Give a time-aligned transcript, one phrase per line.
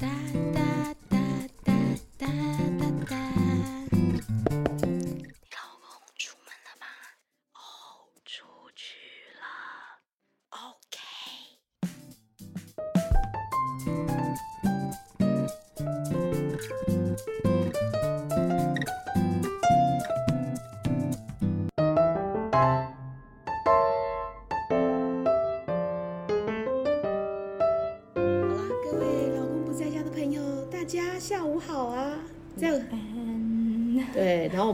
[0.00, 0.08] da,
[0.54, 0.69] da.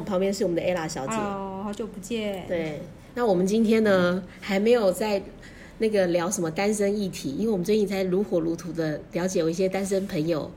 [0.07, 1.13] 旁边是我们的 ella 小姐。
[1.13, 2.81] ，Hello，好久不见。，对，
[3.15, 5.21] 那我们今天呢还没有在
[5.79, 10.51] 那个聊什么单身议题，因为我们最近在如火如荼的了解我一些单身朋友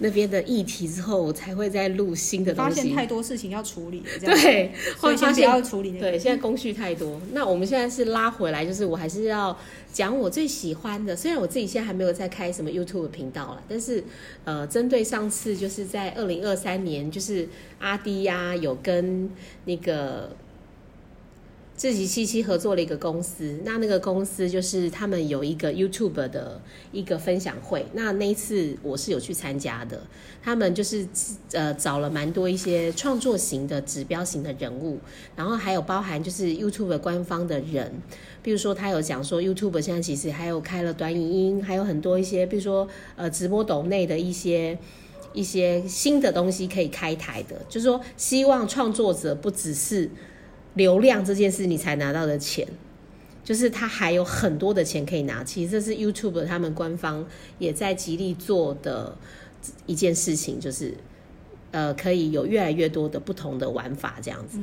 [0.00, 2.76] 那边的议题之后，我才会再录新的东西。
[2.76, 6.10] 发现太多事情要处理 对，所以先不要处理那个。
[6.10, 7.20] 对，现在工序太多。
[7.32, 9.56] 那我们现在是拉回来，就是我还是要
[9.92, 11.14] 讲我最喜欢的。
[11.14, 14.02] 虽然我自己现在还没有在开什么 YouTube 频道了，但是
[14.44, 17.48] 呃，针对上次就是在二零二三年，就是
[17.78, 19.30] 阿迪呀、有跟
[19.66, 20.30] 那个。
[21.80, 26.60] 自己七七合作了一个公司，那那个公司就是他们有一个 YouTube 的
[26.92, 29.98] 一个分享会，那那一次我是有去参加的，
[30.42, 31.08] 他们就是
[31.52, 34.98] 呃找了蛮多一些创作型的指标型的人物，
[35.34, 37.90] 然后还有包含就是 YouTube 官方的人，
[38.42, 42.86] 比如说他有讲说 YouTube 现在其实还有开了短影音，还有很多一些，比如说
[43.16, 44.76] 呃直播抖内的一些。
[45.32, 50.10] 一些新的东西可以开台的，就是说，希望创作者不只是
[50.74, 52.66] 流量这件事你才拿到的钱，
[53.44, 55.42] 就是他还有很多的钱可以拿。
[55.42, 57.26] 其实这是 YouTube 他们官方
[57.58, 59.16] 也在极力做的
[59.86, 60.94] 一件事情，就是
[61.72, 64.58] 呃，可以有越来越多的不同的玩法这样子。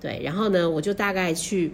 [0.00, 1.72] 对，然后呢，我就大概去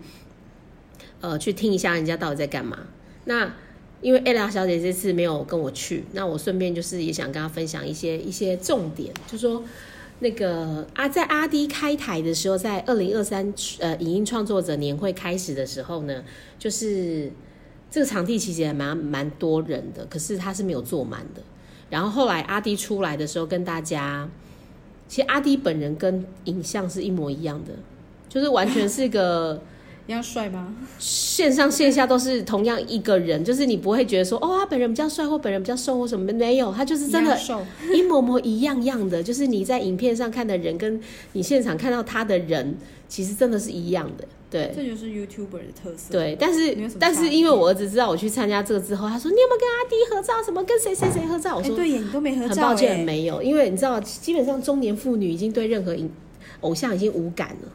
[1.20, 2.86] 呃去听一下人家到底在干嘛。
[3.24, 3.54] 那
[4.00, 9.62] 因为 ella 小姐这次没有跟我去，那我顺便就是也想跟她分享一些一些重点，就说
[10.20, 16.22] 那个啊，在阿迪开台的时候，在二零二三呃影音创作者年会开始的时候呢，
[16.58, 17.30] 就是
[17.90, 21.42] 这个场地其实还蛮蛮多人的，可是他是没有坐满的。
[21.90, 24.28] 然后后来阿迪出来的时候，跟大家，
[25.08, 27.72] 其实阿迪本人跟影像是一模一样的，
[28.28, 29.60] 就是完全是个。
[30.12, 30.74] 一样帅吗？
[30.98, 37.38] 线上线下都是同样一个人，就是你不会觉得说哦，他本人比较帅或本人比较瘦或什么，没有，他就是真的
[37.94, 41.00] 一模模一样样的，就是你在影片上看的人跟
[41.32, 42.76] 你现场看到他的人，
[43.08, 44.70] 其实真的是一样的，对。
[44.76, 50.42] 这就是 YouTuber 的特色。，对，但是但是因为我儿子知道我去参加这个之后，他说你有没有跟阿迪合照？
[50.44, 51.56] 什么跟谁谁谁合照？
[51.56, 56.10] 我哎，说、对耶，你都没合照，很抱歉哎没有，因为你知道，基本上中年妇女已经对任何影
[56.60, 57.72] 偶像已经无感了。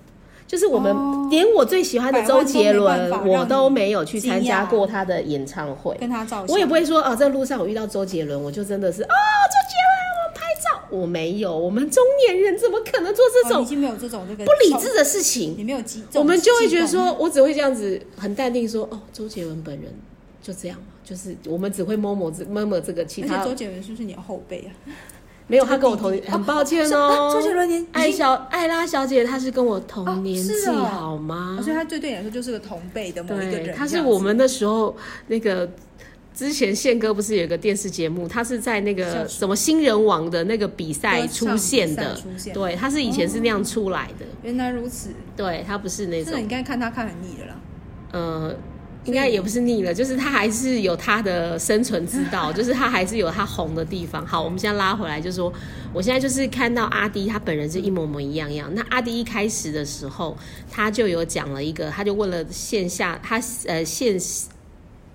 [0.48, 5.94] 就是我们、哦连我最喜欢的周杰伦我都没有去参加过他的演唱会。
[6.00, 10.82] 跟他照相，我也不会说啊，在路上我遇到周杰伦，我就真的是哦，周杰伦，我拍照。
[10.90, 15.54] 我没有，我们中年人怎么可能做这种哦已经没有这种这个不理智的事情？
[15.58, 19.94] 你没有激，我们就会觉得说，我只会这样子很淡定说，哦，周杰伦本人
[20.42, 24.72] 就这样嘛，就是我们只会摸摸这摸摸这个，其他，而且周杰伦是不是你的后辈啊？
[25.48, 27.32] 没有他跟我同年，很抱歉哦。
[27.34, 31.64] 周杰伦年艾小艾拉小姐，她是跟我同年纪，好吗哦？
[31.64, 34.96] 所以她对对你来说就是个同辈的某一个对，人，他是我们那时候
[35.28, 35.70] 那个
[36.36, 47.56] 之前宪哥不是有一个电视节目，他是在那个什么新人王的那个比赛出现的出现，对，他是以前是那样出来的，原来如此，对他不是那种真的你刚才看他看很腻了啦。
[48.12, 48.56] 呃。
[49.08, 54.26] 应该也不是腻了，就是他还是有他的生存之道， 就是他还是有他红的地方。
[54.28, 55.52] 好，我们现在拉回来，就是说，
[55.94, 58.70] 我现在就是看到阿迪他本人是一模模一样样。
[58.76, 60.38] 那阿迪一开始的时候，
[60.70, 64.20] 他就有讲了一个，他就问了线下他呃现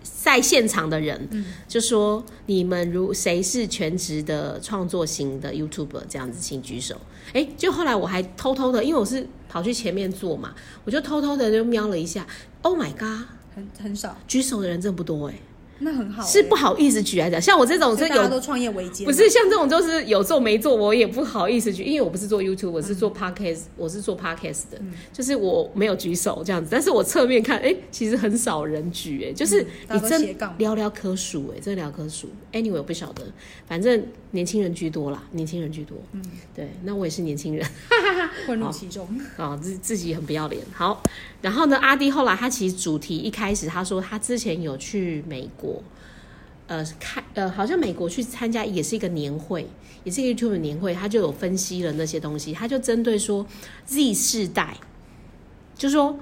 [0.03, 1.29] 在现场的人，
[1.69, 6.97] 就说你们如谁是全职的创作型的 YouTuber 这样子，请举手。
[7.35, 10.55] 哎，就后来我还偷偷的，因为我是跑去前面坐嘛，
[10.85, 12.27] 我就偷偷的就瞄了一下
[12.63, 13.27] ，Oh my god！
[13.55, 15.35] 很很少，举手的人真的不多哎、
[15.81, 17.41] 那很好欸、是不好意思举来讲。
[17.41, 24.81] 像我这种是有大家都创业维艰，不是像这种就是有做没做，我也不好意思举，因为我不是做 YouTube，我是做 Podcast，、我是做 Podcast 的，
[25.13, 30.23] 就是我没有举手这样子，但是我侧面看，哎、其实很少人举，哎，就是你真
[30.59, 32.29] 寥寥可数，哎，真的寥寥可数。
[32.53, 33.25] Anyway，我不晓得，
[33.67, 36.23] 反正年轻人居多啦，年轻人居多，嗯，
[36.55, 37.67] 对，那我也是年轻人。
[38.47, 39.09] 混入其中。
[39.37, 40.63] 啊，自自己很不要脸。
[40.73, 41.03] 好，
[41.43, 45.83] 然后呢，阿弟后来他其实主题一开始他说他之前有去美国，
[46.69, 49.69] 呃，看呃，好像美国去参加也是一个年会，
[50.05, 53.45] 也是一个 YouTube 的年会，他就有分析了那些东西，他就针对说
[53.85, 54.77] Z 世代，
[55.77, 56.17] 就说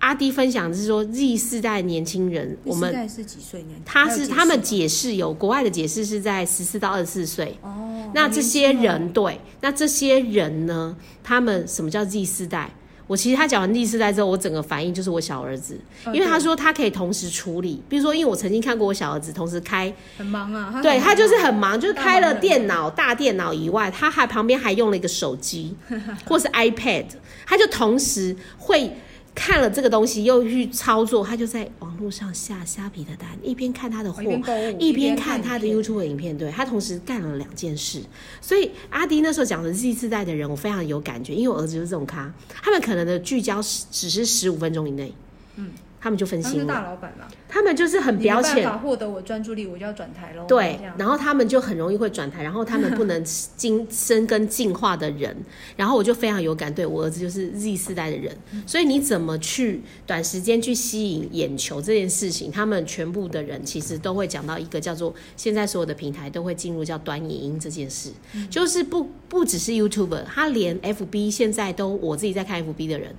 [0.00, 3.80] 阿迪分享的是说，Z 世代年轻人，我们是几岁年？
[3.84, 7.56] 他是他们解释有国外的解释是在十四到二十四岁。
[7.62, 10.96] 哦，那这些人对，那这些人呢？
[11.22, 12.72] 他们什么叫 Z 世代？
[13.08, 15.74] 我其实他讲完第四代之后，我整个反应就是我小儿子，
[16.04, 16.44] 哦因为他对。
[16.44, 25.74] 说他可以同时处理，比如说，因为我曾经看过我小儿子同时开，很忙啊，他对他就是很忙就是大开了电脑、大电脑以外，他还旁边还用了一个手机
[26.28, 27.06] 或是 iPad，
[27.46, 28.92] 他就同时会
[29.38, 38.02] 看了这个东西，又去操作，他就在网络上下虾皮的单，一边看他的货哦一，边看他的 YouTube 影片，对他同时干了两件事。
[38.40, 45.14] 所以阿迪那时候讲的 Z 世代的人，我非常有感觉，因为我儿子就是这种咖，他们可能的聚焦是只是十五分钟以内，
[45.54, 48.78] 嗯，他们就分心了，大老板嘛，他们就是很表浅。
[48.78, 50.44] 获得我专注力，我就要转台喽。
[50.46, 53.22] 对，然后他们就很容易会转台，然后他们不能
[53.56, 55.36] 精深耕进化的人，
[55.76, 58.36] 然后我就非常有感，对我儿子就是 Z 世代的人，
[58.66, 68.10] 所以你怎么去短时间去吸引眼球这件事情，他们全部的人其实都会讲到一个叫做现在所有的平台都会进入叫短影音这件事，
[68.48, 73.14] 就是不不只是 YouTuber，他连 FB 现在都我自己在看 FB 的人。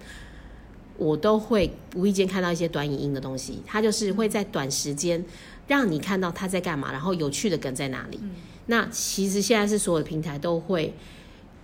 [0.99, 5.23] 我都会无意间看到一些短影音的东西，它就是会在短时间
[5.65, 8.19] 让你看到他在干嘛，然后有趣的梗在哪里。
[8.65, 10.93] 那其实现在是所有的平台都会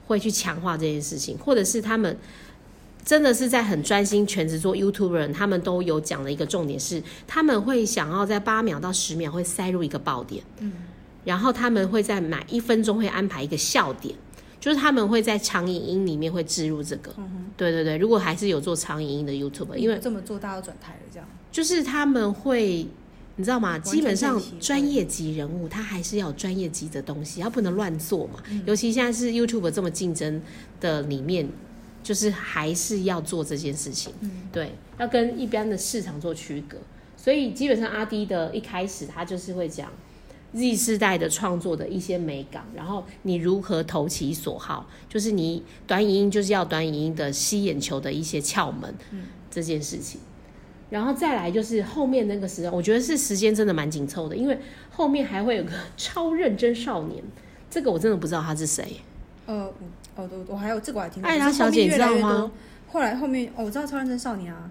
[0.08, 2.18] 会去强化这件事情，或者是他们
[3.04, 10.72] 真的是在很专心全职做 YouTuber 人，他们都有讲的一个重点是，他们会想要在八秒到十秒会塞入一个爆点，嗯，
[11.24, 14.16] 然后他们会在每一分钟会安排一个笑点。
[14.66, 17.14] 就是他们会在长影音里面会置入这个，
[17.56, 18.00] 对对对。
[18.00, 21.30] 如果还是有做长影音的 YouTube，因为这么做，大家都转台了，这样。
[21.52, 22.88] 就是他们会，
[23.36, 23.78] 你知道吗？
[23.78, 28.42] 基本上专业级人物，他还是要有专业级的东西，他不能乱做嘛。
[28.50, 30.42] 嗯尤其现在是 YouTube 这么竞争
[30.82, 31.48] 的里面，
[32.02, 34.12] 就是还是要做这件事情。
[34.22, 36.80] 嗯对，要跟一般的市场做区隔。
[37.16, 39.92] 所以基本上阿迪的一开始，他就是会讲
[40.56, 48.96] Z 世代的创作的一些美感，然后你如何投其所好，就是你短影音就是要短影音的吸眼球的一些窍门，
[49.52, 50.22] 这件事情。
[50.90, 54.58] 然后再来就是后面那个时间，我觉得是时间真的蛮紧凑的，因为
[54.90, 57.22] 后面还会有个超认真少年，
[57.70, 59.02] 这个我真的不知道他是谁。
[59.48, 59.66] 呃，
[60.16, 61.30] 我哦，我我还有这个我还听过。
[61.30, 62.52] 艾拉小姐你知道吗？
[62.88, 64.70] 后来后面哦，我知道超认真少年啊，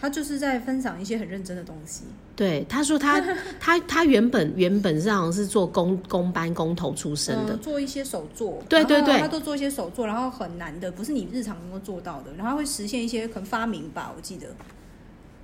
[0.00, 2.04] 他就是在分享一些很认真的东西。
[2.36, 3.20] 对，他说他
[3.58, 9.18] 他他原本原本是好像是做工工班工头出身的，嗯，做一些手作，对对对。
[9.18, 14.46] 他都做一些手作，然后很难的，不是你日常能够做到的，然后会实现一些可能发明吧，我记得。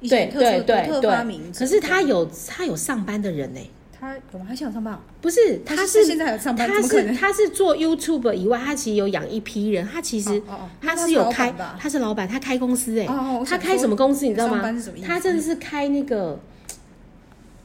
[0.01, 1.59] 一些对特殊对特发明对。
[1.59, 3.61] 可是他有他有上班的人呢，
[4.05, 4.47] 他有吗？
[4.49, 4.99] 他现在有上班哦？
[5.21, 6.69] 不是他他是现在还有上班？
[6.69, 6.83] 他？
[6.83, 14.63] 是他是做 YouTube 以外，他其实有养一批人，他其实哦哦哦他是有开老板吧他是老板，他开公司哎、哦哦我他开什么公司你知道吗
[15.05, 16.39] 他真的是开那个，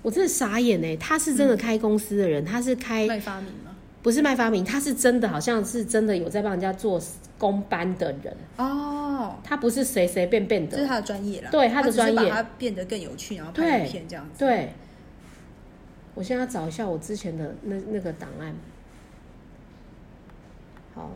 [0.02, 3.72] 我真的傻眼哎、他是真的开公司的人，他是开卖发明吗？
[4.02, 7.02] 不是卖发明，他是真的好像是真的有在帮人家做
[7.38, 11.50] 公班的人，哦，他不是随随便便的，这是他的专业啦。
[11.52, 14.40] 对他的专业把它变得更有趣，然后拍影片这样子。
[14.40, 14.74] 对。
[16.16, 18.56] 我现在要找一下我之前的那那个档案。
[20.94, 21.12] 好，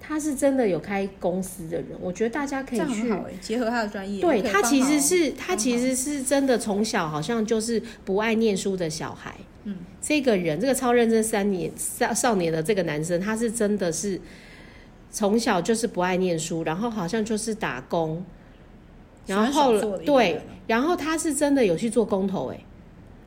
[0.00, 3.12] 他是真的有开公司的人，我觉得大家可以去。
[3.40, 4.20] 结合他的专业。
[4.20, 9.34] 对他其实是他其实是真的从小好像就是不爱念书的小孩。
[9.64, 14.20] 嗯，这个人这个超认真三年少少年的这个男生，他是真的是
[15.10, 18.24] 从小就是不爱念书，然后好像就是打工，
[19.26, 22.60] 然后对，然后他是真的有去做工头哎，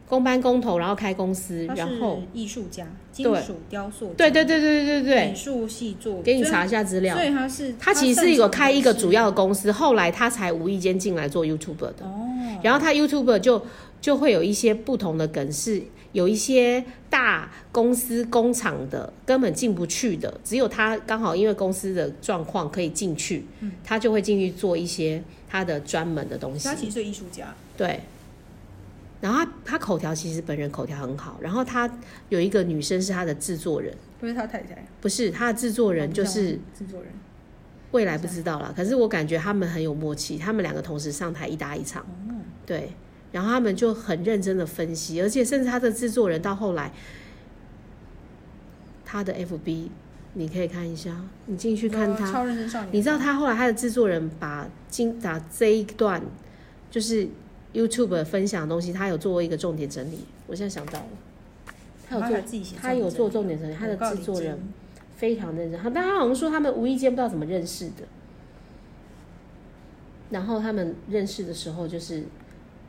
[0.09, 7.29] 公班工头，然后开公司，然后艺术家，金对属雕塑对，对对对对对对美术系做，给你查一下资料所以。
[7.29, 11.93] 他是他其实是有开一个主要的公司，后来他才无意间进来做 YouTube 的。
[12.01, 12.27] 哦，
[12.63, 13.63] 然后他 YouTube 就
[14.01, 15.79] 就会有一些不同的梗，是
[16.11, 23.45] 有一些大公司工厂的根本进不去的，只有他刚好因为公司的状况可以进去，
[23.83, 26.73] 他就会进去做一些他的专门的东西他。
[26.73, 27.99] 其实是艺术家，对。
[29.21, 31.89] 然后他他口条其实本人口条很好，然后他
[32.29, 37.11] 有一个女生是他的制作人，不是他太太，不是他的制作人就是制作人。
[37.91, 42.05] 未来不知道了，可是我感觉他们很有默契，他们两个同时上台一搭一唱，
[42.63, 42.93] 对，
[43.31, 46.91] 然后他们就很认真的分析，而且甚至他的制作人到后来，
[49.03, 49.89] 他的 FB
[50.35, 52.45] 你可以看一下，你进去看呃他，
[52.91, 56.21] 你知道他后来他的制作人把今打这一段
[56.91, 57.27] 就是
[57.73, 61.07] YouTube 分享的东西，他有做一个重点整理，我现在想到了，
[62.07, 64.59] 他有做还自己他有做重点整理，他的制作人。
[65.15, 65.77] 非常认真。
[65.77, 68.07] 他但他好像说他们无意间不知道怎么认识的。
[70.29, 72.23] 然后他们认识的时候，就是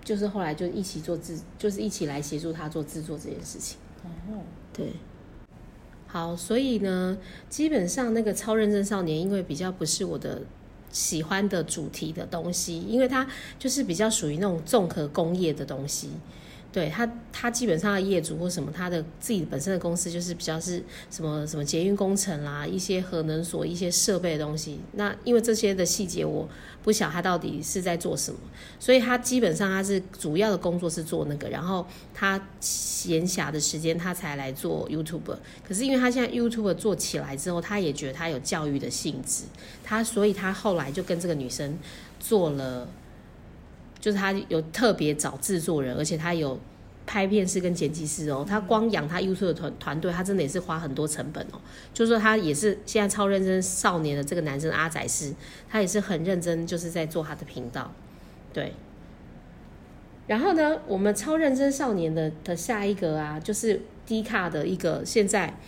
[0.04, 3.78] 就是后来就一起做制，就是一起来协助他做制作这件事情。
[4.04, 4.92] 哦，对，
[6.06, 7.18] 好，所以呢，
[7.48, 10.42] 基本上那个超认真少年，因为比较不是我的
[10.90, 13.26] 喜欢的主题的东西，因为它
[13.58, 16.10] 就是比较属于那种综合工业的东西。
[16.72, 24.78] 对他，他基本上的业主或什么，他的自己本身的公司就是比较是什么什么捷运工程啦，一些核能所一些设备的东西。
[24.92, 26.48] 那因为这些的细节我
[26.84, 28.38] 不晓他到底是在做什么，
[28.78, 31.84] 所以他基本上他是主要的工作是做那个，然后
[32.14, 35.36] 他闲暇的时间他才来做 YouTube。
[35.66, 39.42] 可是因为他现在 YouTube 做起来之后，他也觉得他有教育的性质，
[39.82, 41.76] 他所以他后来就跟这个女生
[42.20, 42.86] 做了。
[44.00, 46.58] 就是他有特别找制作人，而且他有
[47.06, 48.44] 拍片师跟剪辑师哦。
[48.48, 51.60] 他光养他 YouTube 的团团队，他真的也是花很多成本哦。
[51.92, 55.34] 就是说他也是现在超认真少年的这个男生阿仔是，
[55.68, 57.92] 他也是很认真，就是在做他的频道。
[58.52, 58.72] 对。
[60.26, 65.58] 然后呢，我们超认真少年的的下一个啊，就是低卡的一个现在。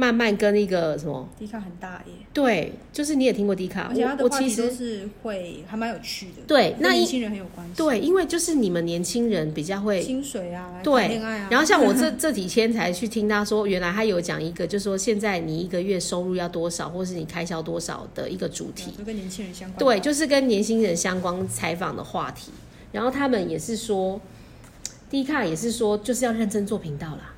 [0.00, 18.92] 慢慢跟那个什么迪卡很大耶，对，就是你也听过迪卡，而且他的我其实话题都是会还蛮有趣的，对那年轻人很有关系，对，因为就是你们年轻人比较会薪水啊，对恋爱啊，然后像我这 这几天才去听他说，原来他有讲一个，就是说现在你一个月收入要多少，或是你开销多少的一个主题。
[18.96, 22.52] 就跟年轻人相关，对，就是跟年轻人相关采访的话题。
[22.92, 24.20] 然后他们也是说，
[25.10, 27.34] 迪卡也是说，就是要认真做频道啦。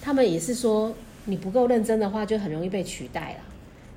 [0.00, 0.94] 他们也是说，
[1.26, 3.40] 你不够认真的话，就很容易被取代了。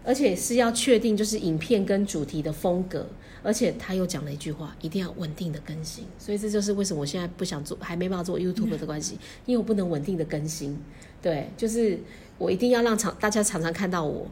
[0.04, 3.08] 而且是要确定就是影片跟主题的风格。
[3.42, 6.04] 而且他又讲了一句话，一定要稳定的更新。
[6.18, 10.78] 所以这就是为什么我现在不想做，还没办法做 YouTube 的关系，因为我不能稳定的更新。
[11.22, 11.98] 对，就是
[12.38, 14.28] 我一定要让常大家常常看到我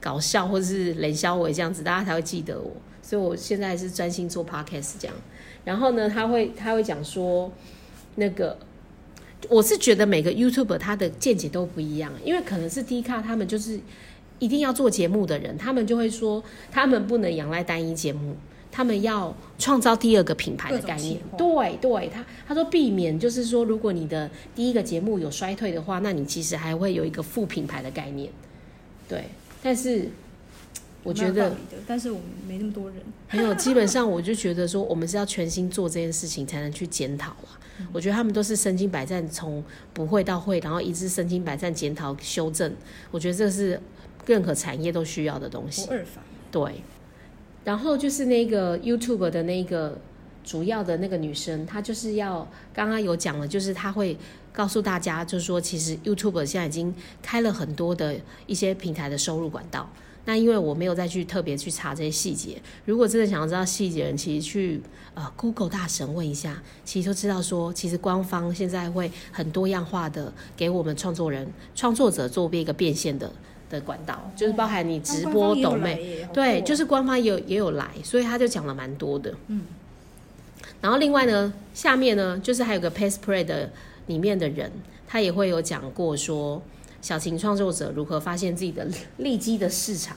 [0.00, 2.72] 搞笑或者是冷笑伟这样子，大家才会记得我。
[3.00, 5.16] 所以我现在是专心做 Podcast 这样。
[5.64, 7.52] 然后呢，他会他会讲说，
[8.16, 8.58] 那个
[9.48, 13.78] 我是觉得每个 YouTuber 他的见解都不一样，因为可能是 D 卡他们就是
[14.38, 18.36] 一定要做节目的人，他们就会说他们不能仰赖单一节目。
[18.70, 28.30] 他们要创造第二个品牌的概念，对对，他他说避免就是说，如果你的第一个节目有衰退的话，那你其实还会有一个副品牌的概念，
[29.08, 29.24] 对。
[29.62, 30.08] 但是
[31.04, 32.98] 我觉得但是我们没那么多人，
[33.32, 37.58] 没有，基本上我就觉得说，我们是要全心做这件事情，才能去检讨啊。
[37.92, 39.62] 我觉得他们都是身经百战，从
[39.94, 42.74] 不会到会，然后一直身经百战检讨修正。
[43.12, 43.80] 我觉得这是
[44.26, 45.92] 任何产业都需要的东西不。
[45.92, 46.82] 二法，对，
[47.64, 49.96] 然后就是那个 YouTube 的那个
[50.44, 54.18] 主要的那个女生，她就是要刚刚有讲了，就是她会
[54.52, 58.16] 告诉大家，就是说其实 YouTube 现在已经开了很多的
[58.48, 59.88] 一些平台的收入管道。
[60.28, 64.78] 那因为我没有再去特别去查这些细节，如果真的想要知道细节的人，其实去
[65.14, 73.32] 呃 Google 大神问一下，其实就知道说，其实官方现在会很多样化的给我们创作人、创作者做一个变现的
[73.70, 79.34] 的管道，就是包含你直播、抖妹，对，就是是官方也有也有来，所以他就讲了蛮多的。
[79.46, 79.62] 嗯，
[80.82, 83.70] 然后另外呢，下面呢就是还有个 Pace Play 的
[84.08, 84.70] 里面的人，
[85.06, 86.62] 他也会有讲过说，
[87.00, 88.86] 小型创作者如何发现自己的
[89.18, 90.16] 利基的市场，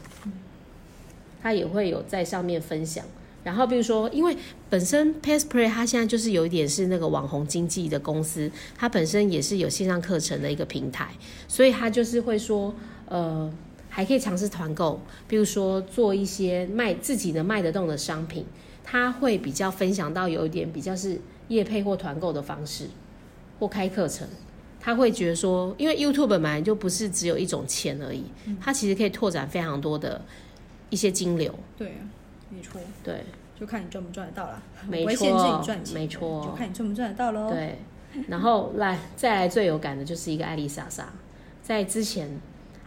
[1.42, 3.06] 他也会有在上面分享。
[3.44, 4.38] 然后比如说，因为
[4.70, 11.10] 本身 Pace Play 它现在就是有一点是那个网红经济的公司，它本身也是有线上课程的一个平台，
[11.48, 12.72] 所以它就是会说，
[13.08, 13.52] 呃，
[13.90, 18.46] 还可以尝试团购，比如说做一些卖自己的卖得动的商品，
[18.84, 22.90] 它会比较分享到有一点比较是业配或团购的方式，
[23.60, 24.28] 或开课程。
[24.82, 28.24] 他会觉得说，因为 YouTube 本来就不是只有一种钱而已，
[28.60, 30.20] 它其实可以拓展非常多的
[30.90, 31.54] 一些金流。
[31.78, 32.02] 对啊，
[32.50, 33.24] 没错，对
[33.60, 37.78] 就看你赚不赚得到啦，没错你赚钱，没错就看你赚不赚得到喽。，对，
[38.28, 41.08] 然后来再来最有感的就是一个艾丽莎莎，
[41.62, 42.28] 在之前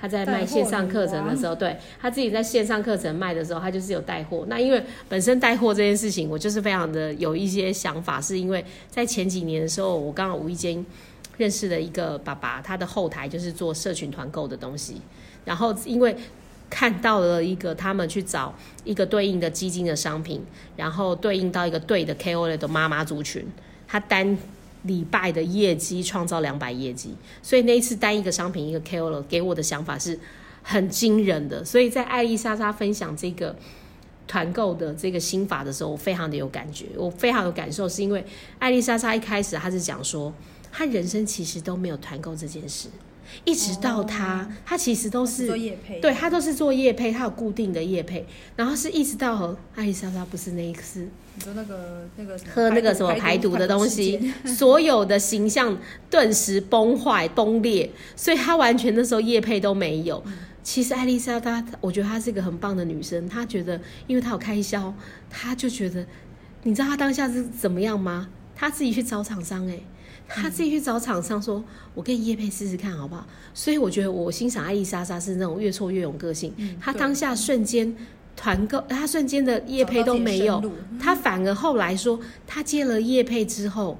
[0.01, 4.45] 她在卖线上课程的时候，对她自己在线上课程卖的时候，她就是有带货。
[4.49, 10.85] 那因为本身带货这件事情，我就是非常的有一些想法，是因为在前几年的时候，我刚好无意间
[11.37, 15.01] 认识了一个爸爸，他的后台就是做社群团购的东西，
[15.45, 16.17] 然后因为。
[16.71, 20.43] 看到了一个他们去找一个对应的基金的商品，
[20.77, 23.47] 然后对应到一个对的 KOL 的妈妈族群，
[23.87, 24.37] 他单
[24.83, 30.19] 礼拜的业绩创造两百业绩，所以那一次单一个商品一个 KOL 给我的想法是
[30.63, 33.55] 很惊人的，所以在艾丽莎莎分享这个
[34.27, 38.25] 团购的这个心法的时候，我非常的有感觉，我非常有感受，是因为
[38.59, 40.33] 艾丽莎莎一开始她是讲说，
[40.77, 42.89] 她人生其实都没有团购这件事，
[43.45, 48.27] 一直到他，他其实都是做业配，对他都是做业配，他有固定的业配，
[48.57, 51.07] 然后是一直到和艾丽莎莎不是那一次。
[51.37, 55.79] 你说那个那个喝那个什么排毒的东西， 所有的形象
[56.11, 60.21] 顿时崩坏崩裂，所以她完全那时候业配都没有。
[60.65, 64.93] 其实艾丽莎她，我觉得她是一个很棒的女生，她觉得因为她有开销，
[65.31, 66.05] 她就觉得，
[66.65, 68.29] 你知道她当下是怎么样吗？
[68.57, 69.83] 她自己去找厂商、欸，
[70.29, 71.63] 她自己去找厂商说，
[71.95, 73.27] 我跟你业配试试看好不好？
[73.53, 77.95] 所以我觉得我欣赏艾丽莎莎是那种越挫越勇个性，她对当下瞬间。
[78.37, 80.61] 团购，她瞬间的叶配都没有
[81.01, 83.97] 她反而后来说，她接了叶配之后，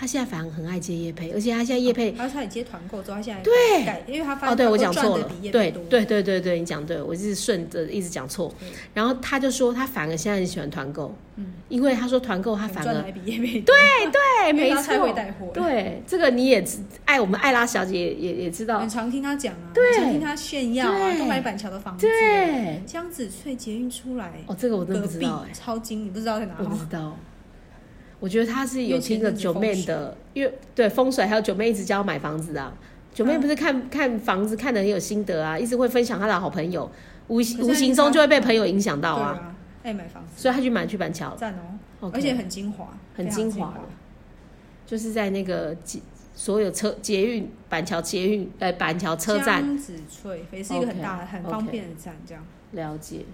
[0.00, 3.84] 她现在反而很爱接业配，而且他现在业配而且他也接团购之后，他现在对。
[3.84, 5.30] 改，因为他发哦，对我讲错了。
[5.52, 8.50] 对，对对对对，你讲对，我是顺着一直讲错。
[8.94, 18.80] 然后他就说他反而现在很喜欢团购，嗯，因为他说团购他反而比业配多，对对， 没错，带货，对这个你也知爱我们艾拉小姐也也也知道。
[18.80, 21.18] 很，常听他讲啊，常听他炫耀啊，对。
[21.18, 27.14] 都买板桥的房子，对，江子翠捷运出来，哦，这个我真的不知道哎，超精，你不知道在哪不知道。
[28.20, 32.72] 我觉得他是有听着九妹的，因为对风水还有九妹一直教我买房子啊。
[33.12, 33.40] 九妹嗯。
[33.40, 36.88] 不是看看房子看的很有心得啊，一直会分享她的好朋友，
[37.28, 41.30] 无形无形中就会被朋友影响到啊，对啊，爱买房子，所以他去买去板桥。
[41.30, 42.10] 了，赞哦。
[42.12, 43.72] 而且很精华，很精精华。
[43.72, 43.80] 的
[44.86, 46.00] 就是在那个捷
[46.34, 49.62] 所有车捷运板桥捷运呃板桥车站。
[49.62, 52.44] 江子翠也是一个很大的、很方便的站，这样。
[52.72, 53.24] 了解，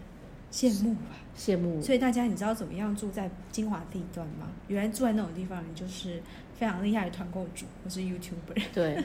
[0.56, 1.00] 羡慕吧。
[1.38, 4.48] 羡慕所以大家，你知道怎么样住在精华地段吗？
[4.68, 6.22] 原来住在那种地方，你就是
[6.58, 8.62] 非常厉害的团购主或是 YouTuber。
[8.72, 9.04] 对，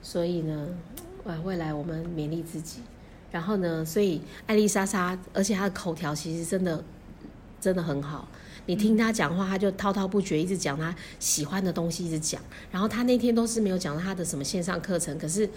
[0.00, 0.68] 所以呢，
[1.24, 2.82] 哇，未来我们勉励自己。
[3.32, 6.84] 然后呢，所以艾丽莎莎，而且她的口条其实真的
[7.60, 8.28] 真的很好。
[8.66, 12.40] 你听她讲话，她就滔滔不绝，一直讲她喜欢的东西，一直讲。
[12.70, 15.50] 然后她那天都是没有讲到她的什么线上课程，可是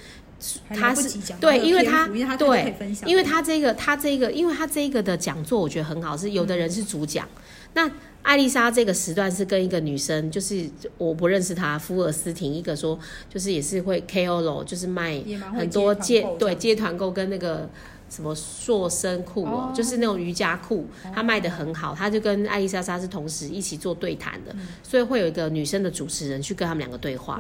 [0.68, 7.28] 还她是对，因为他对因为他这个，他这个，因为他这个的讲座，我觉得很好，是有的人是主讲。
[7.74, 7.90] 那
[8.24, 15.22] 艾丽莎这个时段是跟一个女生，就是我不认识她，福尔斯廷，一个说就是也是会 KOL，就是卖
[15.56, 17.70] 很多接对接团购跟那个
[18.12, 19.74] 什么塑身裤哦，哦。
[19.74, 27.40] 就是那种瑜伽裤，他卖的很好，他就跟艾丽莎莎是同时一起做对谈的，所以会有一个女生的主持人去跟他们两个对话。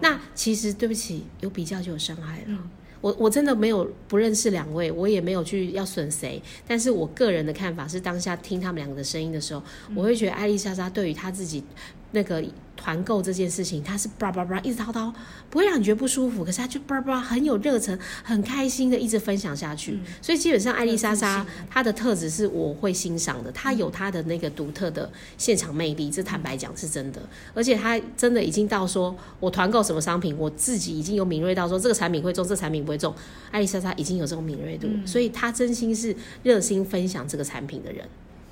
[0.00, 2.44] 那其实对不起，有比较就有伤害了。
[2.46, 2.70] 嗯。
[3.00, 9.96] 我我真的没有不认识两位，我也没有去要损谁，但是我个人的看法是，当下听他们两个的声音的时候，嗯。
[9.96, 11.64] 我会觉得艾丽莎莎对于她自己
[12.12, 12.40] 那个
[12.76, 15.12] 团购这件事情，他是叭叭叭一直叨叨，
[15.50, 19.98] 不会让你觉得不舒服，可是他就叭叭很有热忱，很开心的一直分享下去。
[20.20, 27.20] 所以基本上艾丽莎莎她的特质是我会欣赏的，她有她的那个独特的现场魅力，这坦白讲是真的。
[27.54, 33.14] 而且她真的已经到说，我团购什么商品，我自己已经有敏锐到说这个产品会中，这个产品不会中。
[33.50, 38.04] 艾丽莎莎已经有这种敏锐度，所以她真心是热心分享这个产品的人。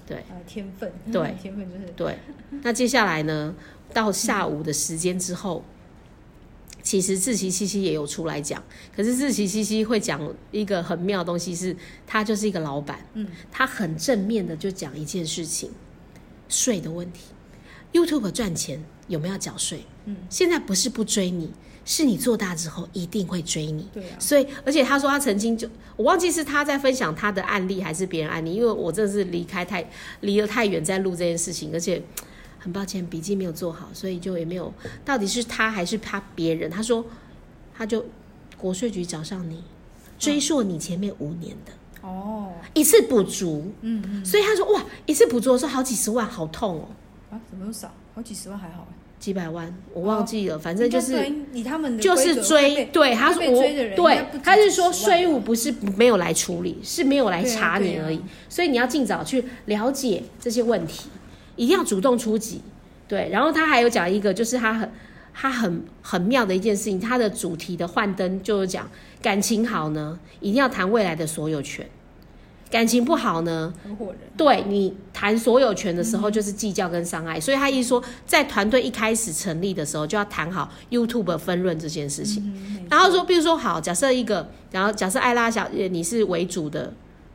[0.07, 0.19] 对。
[0.29, 1.35] 呃，天分，对。
[1.41, 1.93] 天分就是。
[1.97, 2.19] 对，
[2.63, 3.55] 那接下来呢，
[3.93, 5.65] 到下午的时间之后。
[6.83, 8.61] 其实志奇七七也有出来讲，
[8.97, 10.19] 可是志奇七七会讲
[10.51, 11.77] 一个很妙的东西是，
[12.07, 15.71] 他就是一个老板，嗯，他很正面的就讲一件事情，
[16.49, 17.21] 税的问题。
[17.93, 19.85] YouTube 赚钱有没有缴税？
[20.07, 21.53] 嗯，现在不是不追你，
[21.85, 23.87] 是你做大之后一定会追你。
[23.93, 29.87] 对啊，所以，而且他说他曾经就，我忘记是他在分享他的案例还是别人案例，因为我真的是离开太
[30.23, 32.03] 离得太远在录这件事情，而且
[32.61, 34.73] 很抱歉笔记没有做好，所以就也没有
[35.05, 36.71] 到底是他还是他别人。
[36.71, 37.05] 他说
[37.75, 38.05] 他就
[38.57, 39.65] 国税局找上你，
[40.19, 41.73] 追溯你前面五年的、
[42.07, 46.89] 哦，一次补足，嗯嗯，所以他说哇，一次补足的时候好几十万，好痛哦，
[47.33, 47.91] 啊，怎么又少？
[48.15, 51.27] 好几十万还好欸，几百万我忘记了，反正就是。
[51.53, 61.09] 以他们的就是追，被对，他说我对，他是说税务不是没有来处理，是没有来查你而已，所以你要尽早去了解这些问题，
[61.57, 62.61] 一定要主动出击。
[63.09, 64.91] 对，然后他还有讲一个，就是他很
[65.35, 68.89] 他很很妙的一件事情，他的主题的幻灯就是讲
[69.21, 71.85] 感情好呢，一定要谈未来的所有权；
[72.71, 82.43] 感情不好呢，合伙人，对你谈所有权的时候，就是计较跟伤害，所以他意思说，在团队一开始成立的时候，就要谈好 YouTube 分润这件事情。
[82.47, 86.93] 嗯然后说，比如说好，假设一个，然后假设艾拉小呃你是为主的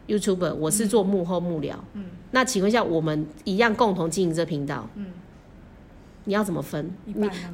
[0.08, 2.04] YouTuber，我是做幕后幕僚，嗯，
[2.36, 5.06] 那请问一下，我们一样共同经营这频道，嗯，
[6.26, 6.92] 你要怎么分？
[7.06, 7.54] 你一半呢？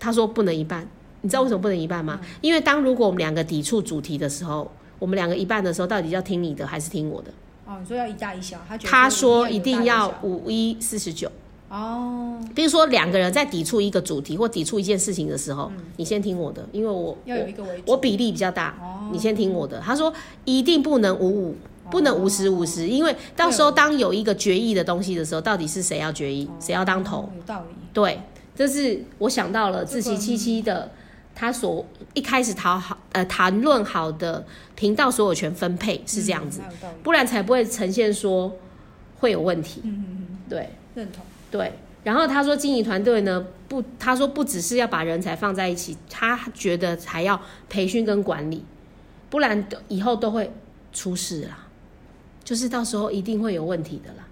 [0.00, 0.84] 他说不能一半，
[1.20, 2.20] 你知道为什么不能一半吗？
[2.40, 7.30] 因为当如果我们两个抵触主题的时候，我们两个一半的时候，到底要听你的还是听我的？
[7.64, 11.30] 哦，你说要一大一小，他他说一一定要五一四十九，
[11.68, 17.54] 哦，比如说两个人在抵触一个主题或抵触一件事情的时候，你先听我的，因为我要有一
[17.86, 19.78] 我比例比较大，哦你先听我的。
[19.78, 20.12] 他说
[20.44, 21.56] 一定不能五五，
[21.90, 27.18] 不能五十五十，因为到时候当有一个决议的东西的时候，到底是谁要决议，谁要当头？
[27.18, 27.66] 哦有道理。
[27.92, 28.20] 对，
[28.54, 30.90] 这是我想到了自这个习七七的
[31.34, 36.60] 他所一开始讨好呃谈论好的频道所有权分配是这样子。
[37.02, 38.56] 不然才不会呈现说
[39.18, 39.80] 会有问题。
[39.84, 40.70] 嗯嗯嗯，对。
[40.92, 41.24] 认同。
[41.52, 41.72] 对，
[42.02, 48.64] 然后他说经营团队呢，不，他说不只是要把人才放在一起，他觉得还要培训跟管理，
[49.30, 50.52] 不然以后都会
[50.92, 51.66] 出事啦，
[52.50, 54.26] 就是到时候一定会有问题的啦。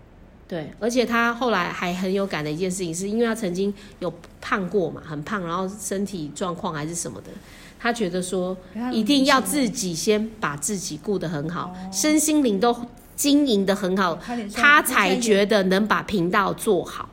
[0.48, 7.30] 对，而且他后来还很有感的一件事情，是因为他曾经有胖过嘛，很胖，然后身体状况还是什么的，
[7.78, 8.56] 他觉得说
[8.90, 12.76] 一定要自己先把自己顾得很好，身心灵都
[13.14, 14.18] 经营得很好，
[14.52, 17.08] 他才觉得能把频道做好。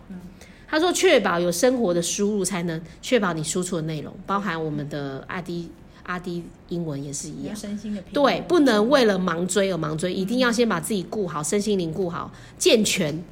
[0.68, 5.70] 他说，确保有生活的输入，才能确保你输出的内容，包含我们的阿迪
[6.06, 7.56] 阿迪英文也是一样。
[7.56, 13.24] 身心的对，不能为了盲追而盲追，一定要先把自己顾好，身心灵顾好，健全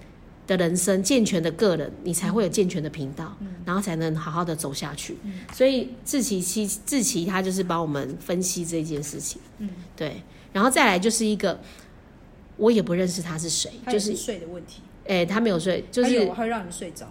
[0.46, 5.18] 的人生，健全的个人，你才会有健全的频道，然后才能好好的走下去。
[5.54, 11.60] 所以志奇七志奇他就是帮我们分析这件事情，嗯，对，然后再来就是一个
[12.58, 17.08] 我也不认识他是谁，就是是睡的问题，哎、他没有睡，就是他有他会让你睡着。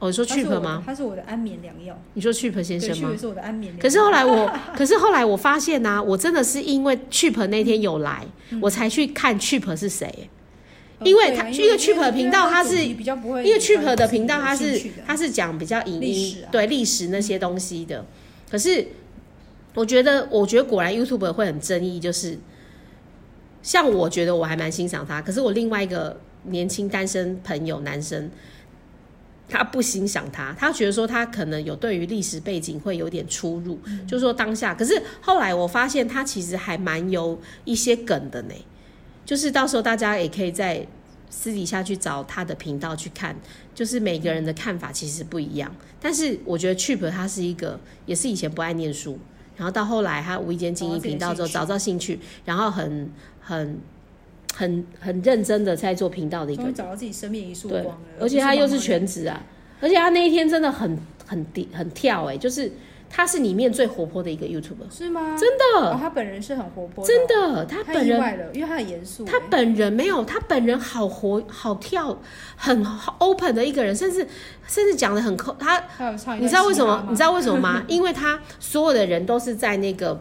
[0.00, 0.82] 哦，你说 Chip 吗？
[0.84, 3.14] 他是我的安眠良药，你说 Chip 先生吗？
[3.16, 3.82] 是我的安眠良药。
[3.82, 8.26] 可是后来我， 可是后来我发现呢、我真的是因为 Chip 那天有来，
[8.60, 10.06] 我才去看 Chip 是谁。
[10.98, 18.04] 呃因为他对啊因因为 Chip 的频道它是因为主题比较不会，因为 Chip 的频道它是有兴趣的它是讲比较影音、对历史那些东西的，
[18.50, 18.86] 可是
[19.74, 22.38] 我觉得我觉得果然 YouTube 会很争议，就是
[23.62, 28.30] 像我觉得我还蛮欣赏他，可是我另外一个年轻单身朋友男生。
[29.50, 34.74] 他不欣赏他，他觉得说他可能有对于历史背景会有点出入，就是说当下。
[34.74, 38.54] 可是后来我发现他其实还蛮有一些梗的呢，
[39.26, 40.86] 就是到时候大家也可以在
[41.28, 43.36] 私底下去找他的频道去看，
[43.74, 45.74] 就是每个人的看法其实不一样。
[46.00, 49.18] 但是我觉得 Chip 他是一个，也是以前不爱念书，
[49.56, 53.10] 然后到后来他无意间经营频道之后找到兴趣，然后很
[53.40, 53.78] 很
[54.54, 59.42] 很很认真的在做频道的一个找到自己生命一束对光了。，而且他又是全全职啊，
[59.80, 62.70] 而且他那一天真的很很低很跳哎、就是
[63.08, 65.36] 他是里面最活泼的一个 YouTuber，是吗？
[65.36, 72.16] 真哦，的他本人是很活泼，真，的，他太本人了，因为他很严肃欸，他本人没有，他本人好活好跳，
[72.54, 74.26] 很好 open 的一个人，甚至
[74.68, 75.82] 甚至讲的很扣他。
[76.38, 76.86] 你知道为什？
[76.86, 77.82] 么你知道为什么吗？
[77.88, 80.20] 因为他所有的人都是在那个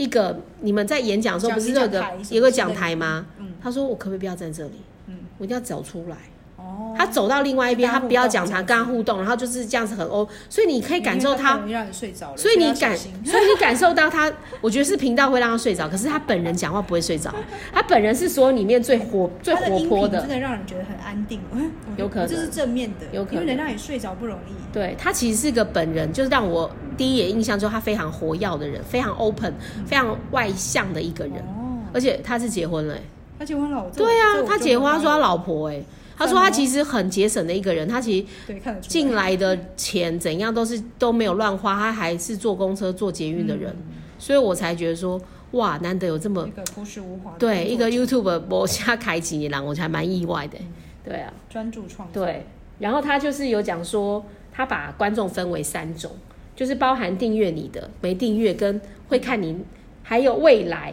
[0.00, 3.26] 一个你们在演讲的时候，不是那个有个讲台吗？
[3.38, 4.80] 嗯他说我可不可以不要站这里？
[5.08, 6.16] 嗯我一定要走出来。
[6.60, 17.34] 哦，他走到另外一边，他不要讲他，跟他互动，然后就是这样子很欧，所以你可以感受他容易让你睡着了，所以你感， 所以你感受到他，我觉得是频道会让他睡着，可是他本人讲话不会睡着，
[17.72, 22.28] 他本人是所有里面最活最活泼的，真的让人觉得很安定，嗯 有可能。
[22.28, 23.42] 这是正面的，有可能。
[23.42, 24.52] 因为能让你睡着不容易。
[24.72, 29.52] 对他其实是个本人，就是让我第一眼印象就是他非常活跃的人，非常 open，
[29.86, 33.02] 非常外向的一个人，哦，而且他是结婚了欸、
[33.38, 35.82] 他结婚了，对啊，他结婚，他说他老婆哎、
[36.20, 43.74] 他说他其实很节省的一个人，他其实进来的钱怎样都是都没有乱花，他还是坐公车、坐捷运的人，
[44.18, 45.18] 所以我才觉得说，
[45.52, 50.58] 哇，难得有这么一个朴实无华的对一个 YouTube 我下开几年了，我才蛮意外的。
[51.02, 52.44] 对啊，专注创作，对，
[52.80, 56.10] 然后他就是有讲说，他把观众分为三种，
[56.54, 58.78] 就是包含订阅你的、没订阅跟
[59.08, 59.56] 会看你，
[60.02, 60.92] 还有未来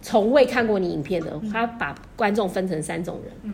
[0.00, 3.52] 从未看过你影片的，他把观众分成三种人。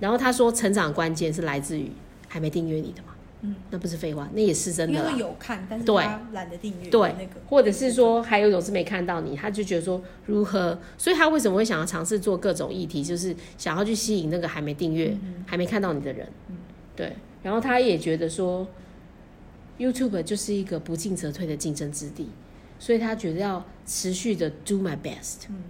[0.00, 1.90] 然后他说，成长关键是来自于
[2.28, 3.08] 还没订阅你的嘛，
[3.42, 16.28] 嗯，那不是废话，那也是真的因为有看，但是他懒得订阅对那个，或者是说还有一种是没看到你，他就觉得说如何，所以他为什么会想要尝试做各种议题，就是想要去吸引那个还没订阅、还没看到你的人，
[16.94, 17.16] 对。
[17.42, 18.66] 然后他也觉得说
[19.78, 22.28] ，YouTube 就是一个不进则退的竞争之地，
[22.78, 25.62] 所以他觉得要持续的 do my best，、嗯。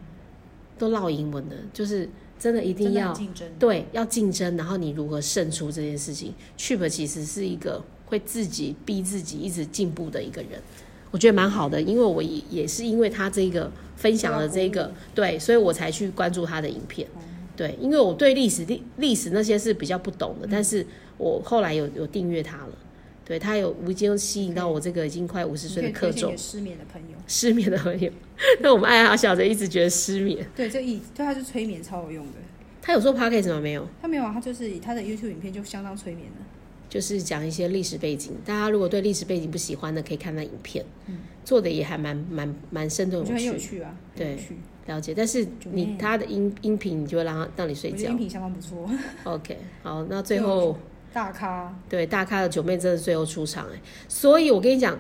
[0.79, 10.61] 都唠英文的，就是真的一定要竞争，对，要竞争，然后你如何胜出这件事情，Chip 其实是一个会自己逼自己一直进步的一个人，
[11.11, 17.09] 我觉得蛮好的，因为我也也是因为他这个分享了这个，对，所以我才去关注他的影片。
[17.57, 22.73] 对，因为我对历史历历史那些是比较不懂的，但是我后来有有订阅他了，
[23.29, 27.17] 对他有无意间吸引到我这个已经快五十岁的客众，失眠的朋友。
[27.29, 28.11] 失眠的朋友。
[28.61, 32.39] 那我们爱好小的一直觉得失眠，对，就一对他就催眠超有用的。
[32.81, 33.61] 他有做 podcast 吗？
[33.61, 36.45] 没有，他没有啊，他就是他的 YouTube 影片就相当催眠的。
[36.89, 38.33] 就是讲一些历史背景。
[38.47, 40.83] 大家如果对历史背景不喜欢的，可以看那影片，
[41.45, 43.83] 做的也还蛮蛮蛮生动我觉得很有有趣。
[43.83, 48.17] 啊，很对有趣，了解，但是你他的音音频，你就会让他让你睡觉音。
[48.17, 48.89] 频相当不错。
[49.25, 50.79] OK，好，那 最后
[51.13, 54.99] 大咖，对大咖的九妹真的最后出场哎，所以我跟你讲，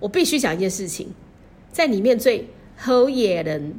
[0.00, 1.08] 我必须讲一件事情，
[1.70, 3.74] 在里面最侯野人，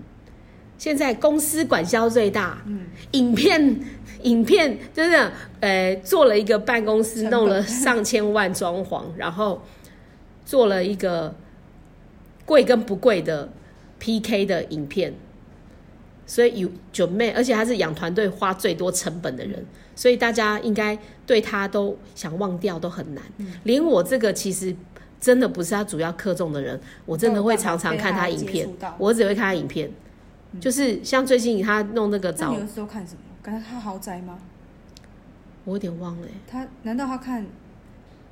[0.78, 3.80] 现在公司管销最大，嗯，影片
[4.22, 9.62] 影片真的呃做了一个办公室，弄了上千万装潢，然后
[10.46, 11.36] 做了一个
[12.46, 13.50] 贵跟不贵的
[14.00, 15.14] PK 的影片。
[16.26, 19.66] 所以有九妹，而且她是养团队花最多成本的人，
[19.98, 23.22] 所以大家应该对他都想忘掉都很难。
[23.64, 24.74] 连我这个其实
[25.20, 29.92] 真的不是他主要克重的人，我真的会常常看他影片我只会看他影片。
[30.62, 33.22] 就是像最近他弄那个早都看什么？
[33.42, 34.40] 感觉他豪宅吗？
[35.66, 37.46] 我有点忘了欸、他难道他看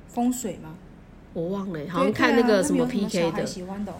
[0.08, 0.74] 风水吗？
[1.34, 3.44] 我忘了欸、好像看那个什么 PK 的，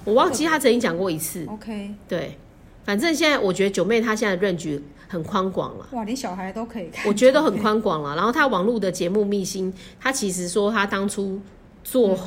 [0.07, 1.45] 我忘记他曾经讲过一次。
[1.47, 2.39] OK，对，
[2.85, 5.87] 反正现在我觉得九妹她现在的 range 很宽广了。
[5.93, 8.17] 哇，连小孩都可以看，我觉得很宽广了。
[8.17, 11.41] 然后他网络的节目《秘辛》，他其实说他当初
[11.85, 12.19] 做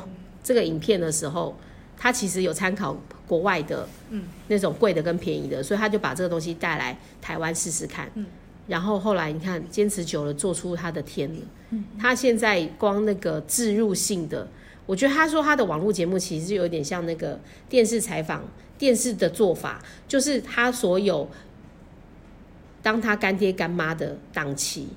[0.43, 1.55] 这个影片的时候，
[1.97, 2.95] 他其实有参考
[3.27, 8.09] 国外的，嗯，那种贵的跟便宜的，所以他就把这个东西带来台湾试试看。
[8.15, 8.25] 嗯，
[8.67, 11.41] 然后后来你看坚持久了，做出他的天了。
[11.71, 14.47] 嗯，他现在光那个置入性的，
[14.85, 18.43] 我觉得他说他的网络节目其实有点像那个电视采访。
[18.79, 21.29] 电视的做法就是他所有
[22.81, 24.87] 当他干爹干妈的档期，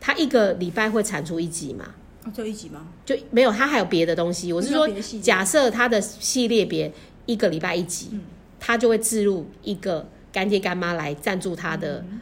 [0.00, 1.94] 他一个礼拜会产出一集嘛？
[2.24, 2.86] 哦，就一集吗？
[3.04, 4.52] 就没有，他还有别的东西。
[4.52, 4.88] 我是说
[5.20, 6.92] 假设他的系列别
[7.26, 8.20] 一个礼拜一集，嗯
[8.60, 12.20] 他就会置入一个干爹干妈来赞助他的嗯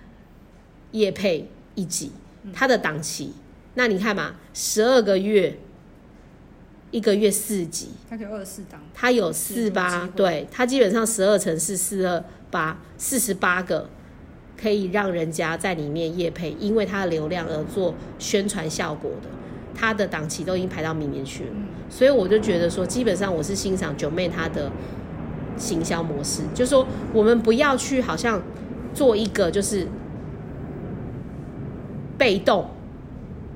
[0.92, 2.12] 业配一集，
[2.54, 3.34] 他的档期。
[3.74, 5.58] 那你看嘛，十二个月，
[6.90, 13.88] 一个月四集，他可以二十四档，他有四是八对，他基本上十二乘四四二八，四十八个
[14.61, 19.29] 可以让人家在里面夜配，因为它的流量而做宣传效果的，
[19.75, 21.51] 它的档期都已经排到明年去了，
[21.88, 24.70] 所以我就觉得说，基本上我是欣赏九妹她的
[25.57, 28.42] 行销模式，就是说我们不要去好像
[28.92, 29.87] 做一个就是
[32.18, 32.68] 被动。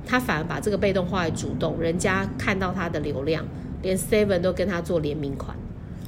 [0.07, 3.43] 他反而把这个被动化为主动，人家看到他的流量，
[3.81, 5.57] 连 Seven 都跟他做联名款，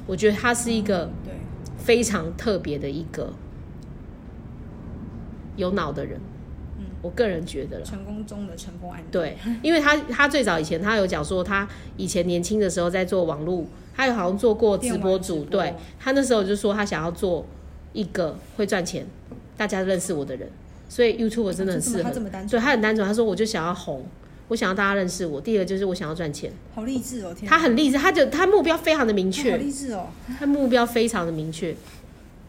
[0.05, 1.33] 我觉得他是一个对，
[1.79, 3.33] 非常特别的一个
[5.57, 6.17] 有脑的人，
[7.01, 7.85] 我个人觉得了。
[7.85, 9.05] 成功中的成功案例。
[9.11, 11.67] 对，因为他他最早以前他有讲说，他
[11.97, 13.65] 以前年轻的时候在做网络，
[13.95, 17.45] 他有好像做过直播主，对他那时候就说他想要做
[17.93, 19.05] 一个会赚钱，
[19.57, 20.49] 大家认识我的人，
[20.87, 22.03] 所以 YouTube 真的很适合。
[22.03, 22.49] 他这么单纯？
[22.49, 24.05] 对他很单纯，他说我就想要红，
[24.49, 27.33] 我想要大家认识我，第二个就是我想要赚钱，好励志哦！
[27.33, 29.51] 天，他很励志，他就他目标非常的明确。
[29.51, 30.07] 好确，励志哦！
[30.39, 31.75] 他目标非常的明确，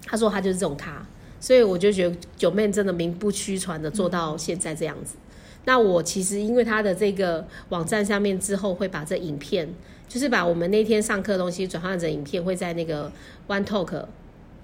[0.06, 1.06] 他说他就是这种咖，
[1.40, 5.16] 所以我就觉得九妹真的名不虚传的做到现在这样子。
[5.64, 9.68] 那我其实因为他的这个网站上面之后会把这影片，
[10.08, 13.12] 就是把我们那天上课的东西转换成影片，会在那个
[13.46, 14.06] One Talk、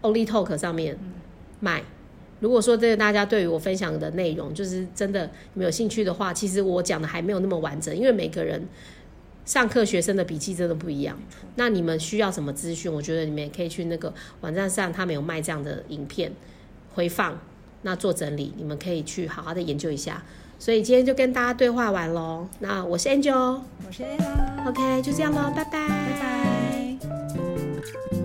[0.01, 0.99] Only Talk 上面
[1.61, 1.83] 卖。
[2.41, 8.67] 如果说这个大家对于我分享的内容，就是真的你们有兴趣的话，其实我讲的还没有那么完整，因为每个人
[9.45, 11.19] 上课学生的笔记真的不一样。
[11.57, 12.93] 那你们需要什么资讯？
[12.93, 16.33] 我觉得你们也可以去那个网站上，他们有卖这样的影片
[16.95, 17.39] 回放，
[17.83, 20.23] 那做整理，你们可以去好好的研究一下。
[20.59, 22.49] 所以今天就跟大家对话完喽。
[22.61, 28.24] 那我是 Angel，我是 Ada，OK，就这样喽，拜拜，拜拜。